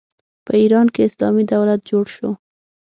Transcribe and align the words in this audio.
په 0.45 0.53
ایران 0.61 0.87
کې 0.93 1.01
اسلامي 1.07 1.43
دولت 1.53 1.79
جوړ 1.89 2.05
شو. 2.15 2.29